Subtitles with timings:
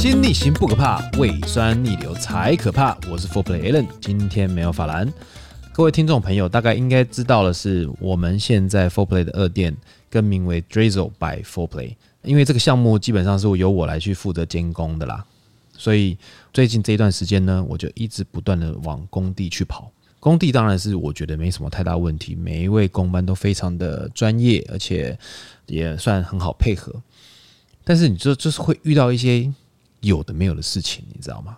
[0.00, 2.96] 心逆行不可怕，胃酸逆流才可怕。
[3.10, 5.12] 我是 Four Play Allen，今天没有法兰。
[5.74, 9.76] 各位听众朋友，大概应该知道的是，我们现在 Four Play 的二店
[10.08, 15.22] 更名为 Drizzle by Four Play，因为这个项目基本上是由我来去负责监工的啦。
[15.76, 16.16] 所以
[16.50, 19.92] 最近这一段时间呢，我就一直不断的往工地去跑。
[20.18, 25.18] 工地当然是我觉得没什么太大问题，每一位工班都非常的专业，而且
[25.66, 26.90] 也算很好配合。
[27.84, 29.52] 但是你就就是会遇到一些
[30.00, 31.56] 有的没有的事情，你知道吗？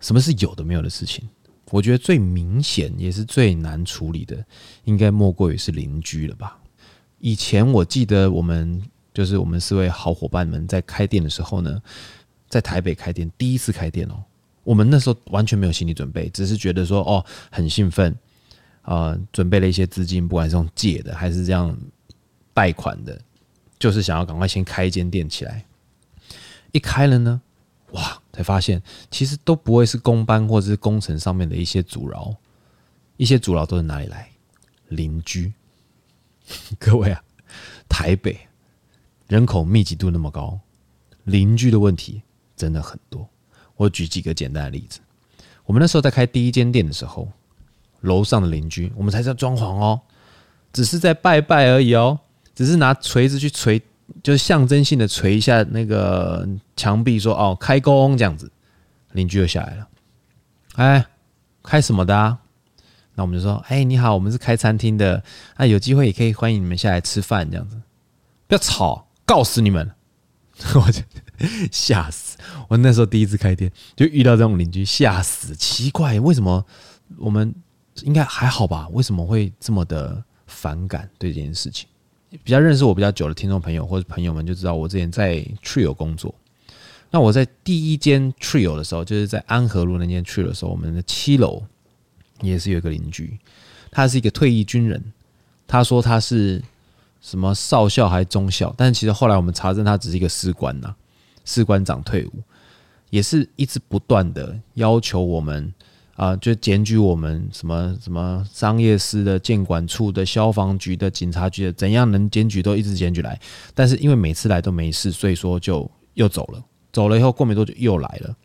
[0.00, 1.28] 什么是有的没有的事情？
[1.70, 4.44] 我觉得最明显也是最难处理的，
[4.84, 6.58] 应该莫过于是邻居了吧？
[7.18, 8.82] 以前我记得我们
[9.14, 11.80] 就是我们四位好伙伴们在开店的时候呢，
[12.48, 14.22] 在台北开店，第一次开店哦。
[14.64, 18.14] 我们那时候完全没有心理准备，只是觉得说哦，很兴奋，
[18.82, 21.76] 呃，准备了一些资金，不管是用借的还是这样
[22.52, 23.18] 贷款的，
[23.78, 25.64] 就是想要赶快先开一间店起来。
[26.70, 27.40] 一开了呢，
[27.92, 32.34] 哇，才发现其实都不会是工班或者是工程上面的一些阻挠，
[33.16, 34.28] 一些阻挠都是哪里来？
[34.88, 35.52] 邻居。
[36.78, 37.22] 各位啊，
[37.88, 38.38] 台北
[39.28, 40.58] 人口密集度那么高，
[41.24, 42.22] 邻居的问题
[42.56, 43.28] 真的很多。
[43.76, 45.00] 我举几个简单的例子。
[45.64, 47.28] 我们那时候在开第一间店的时候，
[48.00, 50.00] 楼上的邻居，我们才在装潢哦，
[50.72, 52.18] 只是在拜拜而已哦，
[52.54, 53.80] 只是拿锤子去锤，
[54.22, 58.50] 就是象征性的锤一下那个墙壁，说哦开工这样子，
[59.12, 59.88] 邻居就下来了。
[60.76, 61.04] 哎，
[61.62, 62.38] 开什么的啊？
[63.14, 65.22] 那我们就说，哎，你好，我们是开餐厅的，
[65.56, 67.76] 啊，有机会也可以欢迎你们下来吃饭这样子，
[68.46, 69.90] 不要吵，告死你们！
[70.74, 71.02] 我就
[71.72, 72.38] 吓死！
[72.68, 75.56] 我那时候第一次开店，就遇到这种邻居，吓死！
[75.56, 76.64] 奇怪，为什么
[77.18, 77.52] 我们
[78.02, 78.88] 应该还好吧？
[78.92, 81.88] 为什么会这么的反感对这件事情？
[82.42, 86.34] 比较认识我比较久的听众朋友或者朋友们就知道，我之前在 Trio 工作。
[87.10, 91.62] 那我在第一间 Trio 的时候，就是在安和路那间 Trio 的时候，我们的七楼
[92.40, 93.38] 也是有一个邻居，
[93.90, 95.02] 他是一个退役军人，
[95.66, 96.62] 他说他是。
[97.24, 98.74] 什么少校还是中校？
[98.76, 100.92] 但其实后来我们查证，他只是一个士官呐，
[101.44, 102.42] 士官长退伍，
[103.10, 105.72] 也是一直不断的要求我们
[106.14, 113.40] 啊、就检举我们什么什么商业司的、建管处的、消防局的、警察局的，怎样能检举都一直检举来。
[113.74, 116.62] 但是因为每次来都没事，所以说就又走了。
[116.92, 118.36] 走了以后过没多久又来了，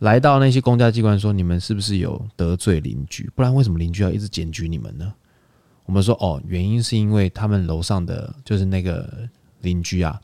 [0.00, 3.30] 来到那些公家机关说：“你们是不是有得罪邻居？
[3.34, 5.12] 不然为什么邻居要一直检举你们呢？”
[5.86, 9.26] 我们说哦，原因是因为他们楼上的就是那个
[9.62, 10.20] 邻居啊，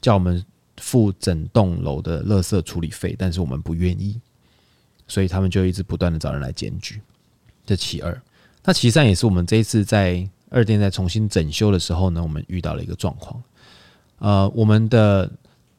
[0.00, 0.44] 叫我们
[0.78, 4.20] 付整栋楼的垃圾处理费，但是我们不愿意，
[5.06, 7.00] 所以他们就一直不断的找人来检举。
[7.66, 8.22] 这其二，
[8.64, 13.42] 那其三也是我们这一次在二店在重新整修的时候呢，我们遇到了一个状况。
[14.18, 15.30] 呃，我们的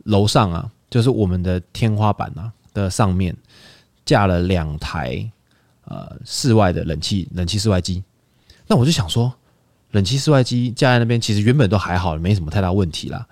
[0.03, 3.35] 楼上啊，就是我们的天花板啊的上面
[4.03, 5.30] 架了两台
[5.85, 8.03] 呃室外的冷气冷气室外机。
[8.68, 9.34] 那我就想说，
[9.91, 13.25] 冷气室外机架在那边，其实原本都还好，没什么太大问题啦。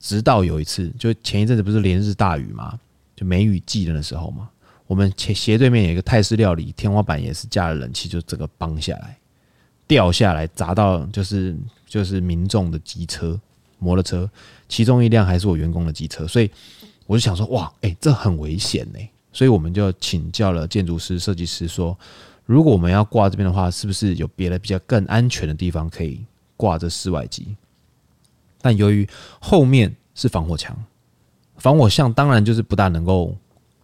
[0.00, 2.78] 直到有一次，就前一阵子不是连日大雨嘛，
[3.16, 4.50] 就梅雨季的那时候嘛，
[4.86, 9.18] 我们斜斜对面有一个泰式料理，天花板也是架了冷气，就整个崩下来，
[9.86, 11.56] 掉下来砸到就是
[11.86, 13.40] 就是民众的机车、
[13.78, 14.30] 摩托车，
[14.68, 16.50] 其中一辆还是我员工的机车，所以
[17.06, 18.98] 我就想说，哇，哎、这很危险呢、
[19.32, 21.96] 所以我们就请教了建筑师、设计师说。
[22.46, 26.22] 如果我们要挂这边的话，是不是有别的比较更安全的地方可以
[26.58, 27.56] 挂这室外机？
[28.60, 29.08] 但由于
[29.40, 30.76] 后面是防火墙，
[31.56, 33.34] 防火墙当然就是不大能够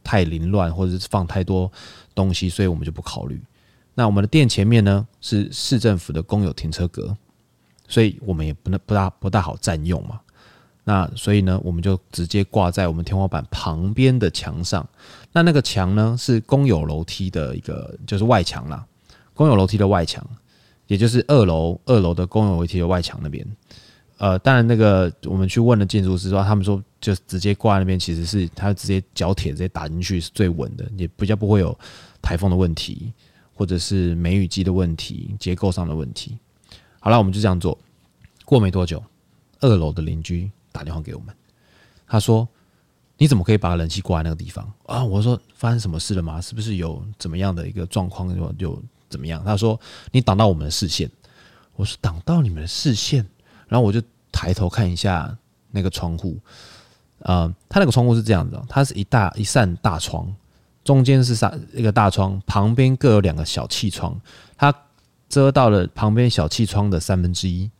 [0.02, 1.70] 太凌乱，或者是放太多
[2.14, 3.40] 东西，所以我们就不考虑。
[3.94, 7.16] 那我们的店前面呢是市政府的公有停车格，
[7.88, 10.20] 所以我们也不能不大不大好占用嘛。
[10.84, 14.88] 那所以呢，我们就直接挂在我们天花板旁边的墙上。
[15.32, 18.84] 那那个墙呢，是公有楼梯的一个，就是外墙啦。
[19.34, 20.26] 公有楼梯的外墙，
[20.86, 23.46] 也就是二楼二楼的公有楼梯的外墙那边。
[24.20, 31.76] 呃，当然那个我们去问了建筑师说，他们说就直接挂在那边，其实是他直接角铁直接打进去是最稳的，也比较不会有
[32.20, 33.14] 台风的问题，
[33.54, 36.36] 或者是梅雨季的问题，结构上的问题。
[37.00, 37.78] 好了，我们就这样做。
[38.44, 39.02] 过没多久，
[39.60, 40.50] 二楼的邻居。
[40.72, 41.34] 打电话给我们，
[42.06, 42.46] 他说
[43.18, 46.40] ：“你怎么可以把冷气挂在那个地方啊？”我说：“发生什么事了吗？
[46.40, 48.32] 是不是有怎么样的一个状况？
[48.32, 49.78] 就就怎么样？”他说
[50.12, 51.10] ：“你挡到我们的视线。”
[51.74, 53.26] 我说：“挡到你们的视线。”
[53.70, 55.34] 然后我就抬头看一下
[55.70, 56.36] 那个窗户，
[57.20, 60.30] 呃，它那个窗户是这样的，它是一大一扇大窗，
[60.84, 64.20] 中间是三一个大窗，旁边各有两个小气窗，
[64.58, 64.74] 它
[65.28, 67.70] 遮到了旁边小气窗的三分之一。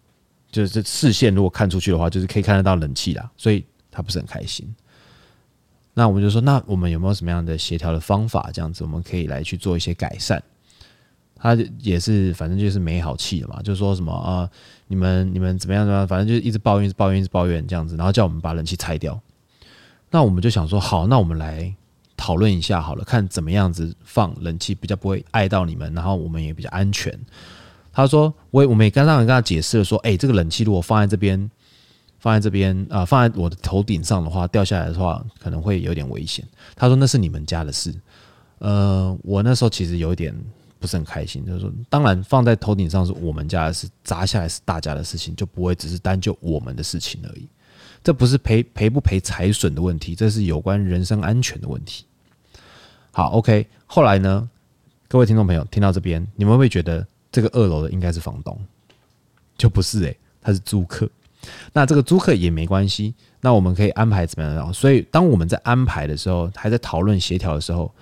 [0.52, 4.68] 就是这视线，如果看出去的话，就是可以看得到冷气啦，所以他不是很开心。
[5.94, 8.50] 那我们就说，那我们有没有什么样的协调的方法？
[8.52, 10.42] 这样子我们可以来去做一些改善。
[11.42, 14.46] 他也是，反正就是没好气的嘛，就说什么啊、
[14.88, 19.18] 你们你们怎么样怎么样，反正就一直抱怨，一直抱怨，一直抱怨这样子，然后叫我们把冷气拆掉。
[20.10, 21.74] 那我们就想说，好，那我们来
[22.14, 27.18] 讨论一下好了，看怎么样子放冷气比较不会碍到你们，然后我们也比较安全。
[27.90, 31.50] 他说，我我们也刚刚跟他解释了，说，哎，这个冷气如果放在这边，
[32.18, 36.44] 放在这边啊、放在我的头顶上的话，掉下来的话可能会有点危险。
[36.76, 37.94] 他说那是你们家的事。
[38.58, 40.34] 呃，我那时候其实有点。
[40.80, 47.46] 不是很开心，就是说，当然放在头顶上是我们家的事，砸下来是大家的事情，就不会只是单就我们的事情而已。
[48.02, 52.06] 这不是赔赔不赔财损的问题，这是有关人身安全的问题。
[53.12, 54.48] 好，OK，后来呢，
[55.06, 58.58] 各位听众朋友听到这边，你们会不会觉得这个二楼的应该是房东？
[59.58, 61.06] 就不是诶、他是租客。
[61.72, 64.72] 那这个租客也没关系，那我们可以安排怎么样？
[64.72, 67.92] 所以当我们在安排的时候，还在讨论协调的时候，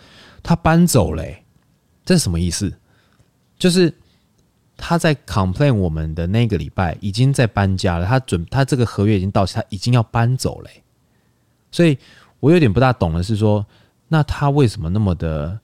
[0.42, 1.24] 他搬走了、
[2.08, 2.72] 这是什么意思？
[3.58, 3.92] 就是
[4.78, 10.70] 他在 complain 我们的那个礼拜已经在搬家了，他准他这个合约已经到期，他已经要搬走了。
[11.70, 11.98] 所以
[12.40, 13.66] 我有点不大懂的是说，
[14.08, 15.60] 那他为什么那么的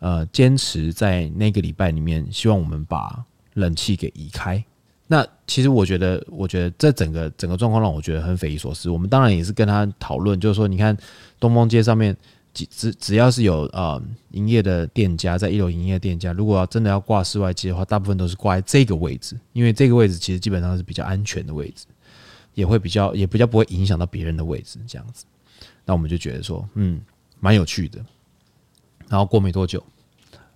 [0.00, 4.64] 呃坚持在那个礼拜里面，希望我们把冷气给移开？
[5.06, 8.90] 那其实我觉得，我觉得这整个整个状况让我觉得很匪夷所思。
[8.90, 10.96] 我们当然也是跟他讨论，就是说，你看
[11.38, 12.16] 东风街上面。
[12.54, 21.86] 只只要是有呃营业的店家，在一楼营业的店家，如果要真的要挂室外机的话，大部分都是挂在这个位置，因为这个位置其实基本上是比较安全的位置，
[22.54, 25.24] 也会比较也比较不会影响到别人的位置这样子。
[25.84, 27.00] 那我们就觉得说，嗯，
[27.40, 27.98] 蛮有趣的。
[29.08, 29.82] 然后过没多久，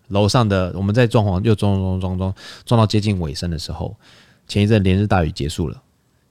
[0.09, 2.35] 楼上的我们在装潢又装装装装
[2.65, 3.95] 装到接近尾声的时候，
[4.47, 5.83] 前一阵连日大雨结束了，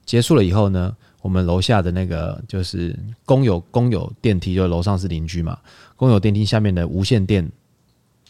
[0.04, 5.58] 结束了以后呢，我们楼下的那个就是公有公有电梯，就楼上是邻居嘛。
[5.96, 7.50] 公有电梯下面的无线电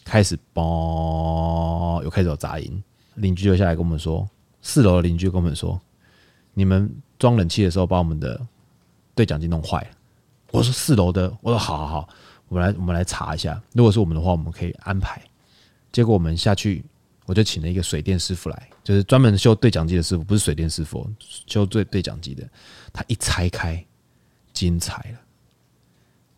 [0.05, 2.83] 开始嘣，又开始有杂音。
[3.17, 4.29] 邻居就下来跟我们说，
[4.63, 5.79] 四楼的邻居跟我们说，
[6.55, 8.41] 你们装冷气的时候把我们的
[9.15, 9.89] 对讲机弄坏了。
[10.51, 12.09] 我说四楼的，我说好好好，
[12.49, 13.61] 我们来我们来查一下。
[13.75, 15.21] 如果是我们的话，我们可以安排。
[15.93, 16.85] 结果我们下去。
[17.29, 21.07] 我就请了一个水电师傅来，就是专门修对讲机的师傅，不是水电师傅，
[21.47, 22.43] 修对对讲机的。
[22.91, 23.85] 他一拆开，
[24.55, 25.19] 精彩了。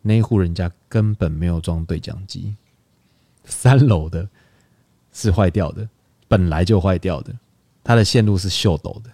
[0.01, 2.53] 那一户人家根本没有装对讲机，
[3.45, 4.27] 三楼的
[5.13, 5.87] 是坏掉的，
[6.27, 7.33] 本来就坏掉的，
[7.85, 9.09] 它的线路是秀逗的。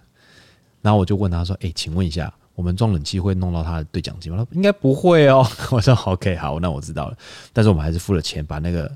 [0.82, 7.16] 然后我就问他说：“哎，请问一下，我们装冷气会弄到他的对讲机吗？”他说：“应该不会哦。”我说：“OK，好，那我知道了。”
[7.54, 8.92] 但是我们还是付了钱，把那个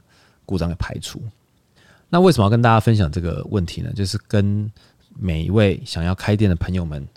[0.48, 1.22] 故障给排除。
[2.14, 3.90] 那为什么要跟大家分享这个问题呢？
[3.96, 4.70] 就是跟
[5.18, 7.08] 每一位想要开店的朋友们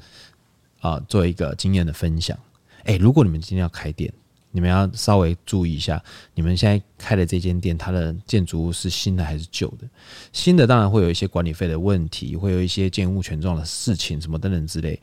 [0.78, 2.38] 啊，做一个经验的分享。
[2.84, 4.12] 诶，如果你们今天要开店，
[4.52, 6.00] 你们要稍微注意一下，
[6.32, 9.88] 你们现在开的这间店，它的建筑物是新的还是旧的？
[10.32, 15.00] 新的当然会有一些管理费的问题，会有一些建物权状的事情，什么等等之类，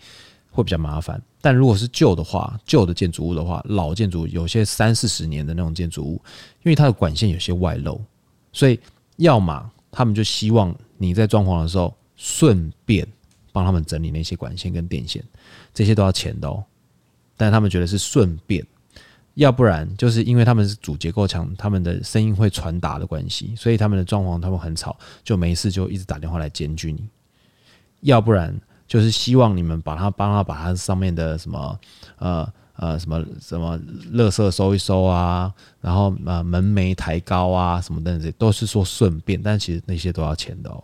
[0.52, 1.22] 会比较麻烦。
[1.42, 6.22] 但如果是旧的话，旧的建筑物的话，老建筑有些三四十年的那种建筑物，
[6.64, 8.02] 因为它的管线有些外露，
[8.54, 8.80] 所以
[9.18, 9.70] 要么。
[9.92, 13.06] 他们就希望你在装潢的时候顺便
[13.52, 15.24] 帮他们整理那些管线跟电线，
[15.74, 16.64] 这些都要钱的哦。
[17.36, 18.66] 但他们觉得是顺便，
[19.34, 27.10] 要不然就是因为他们是主结构墙，他们的声音会传达的关系，所以他们的装潢他们很吵，就没事就一直打电话来检举你。
[28.00, 28.58] 要不然
[28.88, 31.80] 就是希望你们把他帮他把他上面的什么
[32.18, 32.54] 呃。
[32.82, 33.78] 呃，什么什么，
[34.14, 40.84] 垃圾收一收啊，然后呃，门楣抬高啊，什么等等，都是说顺便，但其实那些都要钱的哦。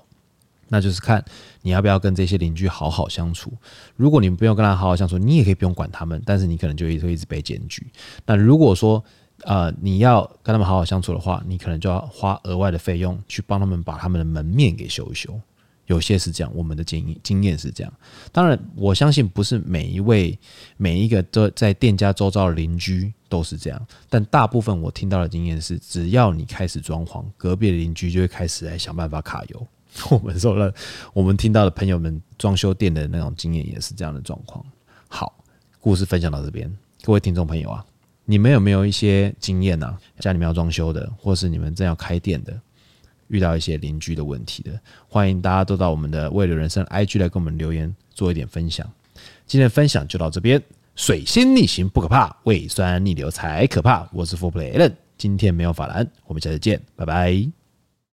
[0.67, 1.25] 那就是看
[1.63, 3.51] 你要不要跟这些邻居好好相处。
[3.95, 7.87] 如果你不用跟他好好相处，你也可以不用管他们，但是你可能就一直一直被检举。
[8.27, 9.03] 那如果说
[9.45, 15.33] 呃你要跟他们好好相处的话，你可能就要花额外的费用去帮他们把他们的门面给修一修。
[15.87, 17.91] 有些是这样，我们的经验经验是这样。
[18.31, 20.37] 当然，我相信不是每一位、
[20.77, 23.87] 每一个都在店家周遭的邻居都是这样。
[24.09, 29.67] 但大部分我听到的经验是，只要你开始装潢，隔壁的邻居就会开始来想办法卡油。
[30.11, 30.71] 我们说了，
[31.13, 34.63] 我们听到的朋友们装修店的那种经验也是这样的状况。
[35.07, 35.33] 好，
[35.79, 37.83] 故事分享到这边，各位听众朋友啊，
[38.25, 39.97] 你们有没有一些经验呢？
[40.19, 42.61] 家里面要装修的，或是你们正要开店的？
[43.27, 48.89] 遇到一些邻居的问题的，欢迎大家都到我们的未留人生 IG 来跟我们留言，做一点分享。
[49.45, 50.61] 今天的分享就到这边，
[50.95, 54.07] 水星逆行不可怕，胃酸逆流才可怕。
[54.13, 57.66] 我是 Fourplay Allen，今天没有法兰，我们下次见，拜拜。